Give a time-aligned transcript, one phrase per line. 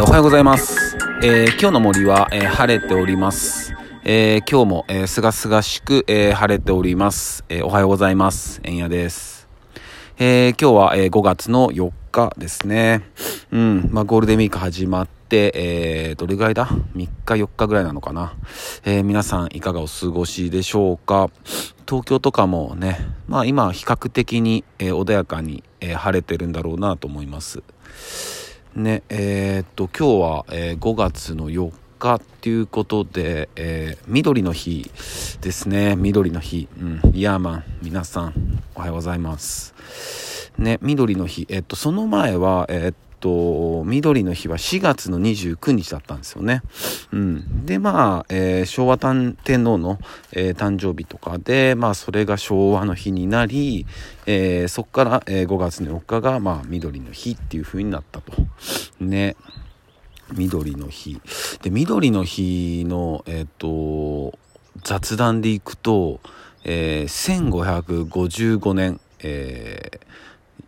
[0.00, 0.96] おはようございます。
[1.24, 3.74] えー、今日の森は、えー、晴れております。
[4.04, 7.44] え今日も、えー、すがすがしく、え晴れております。
[7.48, 8.60] えおはようございます。
[8.62, 9.48] えんやです。
[10.18, 13.02] え今日は、え5月の4日ですね。
[13.50, 18.34] うん、まあ、ゴールデンウィーク始まって、えどれぐらいだ ?3 日4日ぐらいなのかな。
[18.84, 21.28] え皆さんいかがお過ごしでしょうか？
[21.88, 27.64] 東京とかもね、まあ今比較的に、え穏やかに、え晴れてるんだろうなと思います。
[28.78, 34.88] ねえー、っと今日は、えー、5月の4日っていうことで、えー、緑の日
[35.40, 35.96] ですね。
[35.96, 39.74] 緑の日、うん、イヤーマン皆さんおはようございます。
[40.58, 41.46] ね緑の日。
[41.50, 46.62] えっとその前はえっと、緑の日は4月の29日だったんですよね。
[47.12, 47.66] うん。
[47.66, 49.98] で、まあ、えー、昭和天皇の、
[50.32, 53.86] えー、誕生日とかで、まあ、それが昭和の日になり、
[54.26, 58.32] えー、そこから、え5月の4日が、まあ、緑の日っていう風になったと。
[59.00, 59.36] ね。
[60.32, 61.20] 緑の日。
[61.62, 64.38] で、緑の日の、えっと、
[64.84, 66.20] 雑談でいくと、
[66.64, 69.98] え1555年、えー、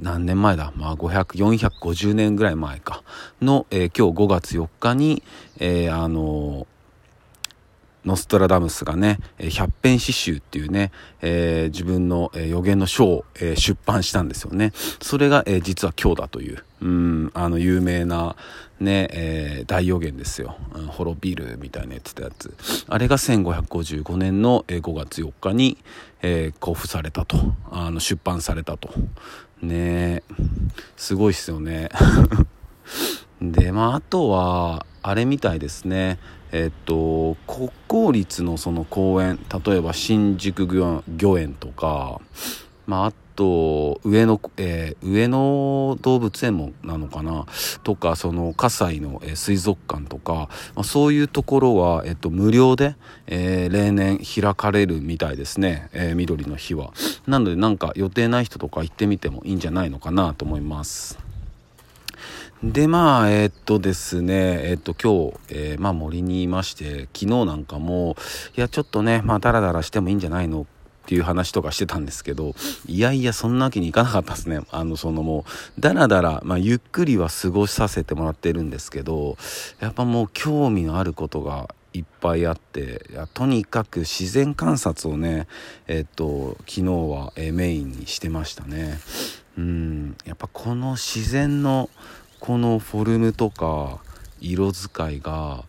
[0.00, 0.72] 何年前だ？
[0.76, 1.38] まあ500、
[1.70, 3.02] 450年ぐらい前か
[3.40, 5.22] の、えー、今日5月4日に、
[5.58, 6.66] えー、あの
[8.04, 9.18] ノストラダムスがね、
[9.50, 14.72] 百編詩集っていうね、えー、自分の、予言の書を、え、出版したんですよね。
[15.02, 18.36] それが、えー、実は今日だという、うん、あの、有名な、
[18.80, 20.56] ね、えー、大予言ですよ。
[20.74, 22.54] うん、滅びるみたいな言ってやつ。
[22.88, 25.78] あれが1555年の、5月4日に、
[26.22, 27.38] えー、交付されたと。
[27.70, 28.90] あの、出版されたと。
[29.62, 30.22] ね
[30.96, 31.88] すごいっすよね。
[33.40, 36.18] で、まあ、あとは、あれみたいですね。
[36.52, 42.20] えっと、国公立のその公園、例えば新宿御苑とか、
[42.86, 47.46] まあ、あと、上野、えー、上野動物園もなのかな？
[47.84, 55.88] とか、その、葛西の、えー、水族館とか、まあ、そういうところは、えっと、無料で、えー、例年開かれるみたいですね。
[55.92, 56.92] え緑の日は。
[57.26, 61.18] なので、なんか予定ない人とか行ってみてもいいんじゃないのかなと思います。
[62.64, 68.16] で、まあ、えー、っとですね、えー、っと、今日、えー、まあ、森にいまして、昨日なんかも、
[68.56, 70.66] いや、ちょっとね、まあ、ダラダラしてもいいんじゃないの
[71.06, 72.56] っていう話とかしてたんですけど、
[72.86, 74.60] いやいや、そんなわけにいかなかったですね。
[74.72, 75.44] あの、そのも
[75.78, 79.38] う、だらだら、まあ、ゆっくりは過ごさせてもらってるんですけど、
[79.78, 85.46] やっぱもう興味のあることがいっぱいあっていやとにかく自然観察をね
[85.86, 88.98] えっと昨日は、えメインにしてましたね
[89.56, 91.88] うんやっぱこの自然の
[92.38, 93.98] このフォルムとか
[94.40, 95.64] 色使いが、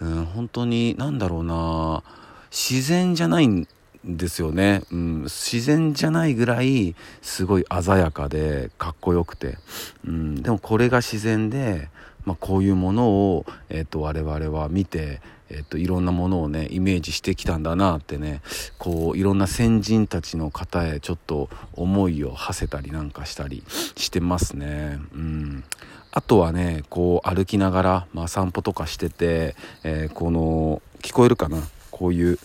[0.00, 2.02] うん、本当に何だろうな
[2.50, 3.68] 自然じゃないん
[4.04, 9.58] ですよね、うん、自然じゃないぐらいすごい鮮やかでかっこよくて、
[10.06, 11.88] うん、でもこれが自然で、
[12.24, 15.20] まあ、こういうものを、えーと、我々は見て、
[15.50, 18.40] えーと、いろんなものをねイメージしてきたんだなってね
[18.78, 24.98] こういろんな先人たちの方へちょっと思いを馳せたりなんかしたりしてますね。
[25.12, 25.64] うん。
[26.10, 29.54] あとはねこう歩きながら、まあ、散歩とかしてて、
[29.84, 31.58] えー、この聞こえるかな？
[31.90, 32.38] こういう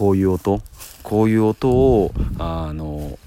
[0.00, 0.62] こういう音？
[1.02, 3.18] こういう音をあの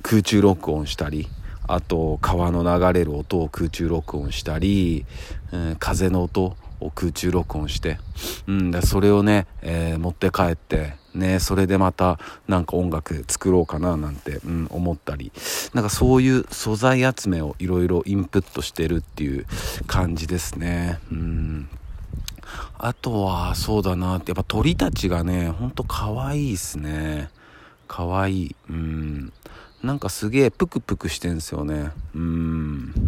[0.00, 1.26] 空中録音したり
[1.66, 5.06] あと川の流れる音を空中録音したり、
[5.50, 7.98] うん、風の音を空中録音して、
[8.46, 15.32] うん、でそれをね、えー、持って帰ってねそれでまたなんか音楽作ろうかななんて、うん、思ったり
[15.72, 19.46] なんかそういう素材集めをいろいろインプットしてるっていう
[19.88, 21.00] 感じですね。
[21.10, 21.68] うん。
[22.78, 27.30] あとはそうだなやっぱ鳥たちがねほんと可愛いっすね。
[27.88, 29.32] 可愛いうん。
[29.82, 31.90] なんかすげえプクプクしてんすよね。
[32.14, 33.03] うん。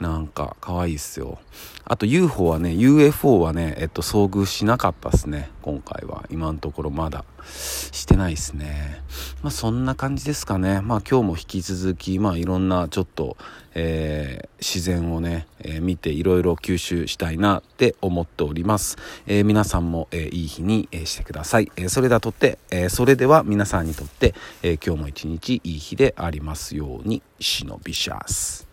[0.00, 1.38] なんか可愛いっすよ。
[1.84, 5.50] あと UFO はね UFO はねえっと遭遇しなかったっすね。
[5.62, 6.24] 今回は。
[6.30, 7.24] 今のところまだ。
[7.50, 9.02] してないっすね。
[9.42, 10.80] まあそんな感じですかね。
[10.80, 13.36] まあ今日も引き続きまあいろんなちょっと、
[13.74, 18.96] えー、自然をね、えー、見ていろいろ吸収したいなって思っております、
[19.26, 27.22] えー、皆さんも、えいい日に、えしてください、えそれではとって、えそれでは皆さんにとって、え今日も一日いい日でありますように。
[27.40, 28.67] 忍びシャス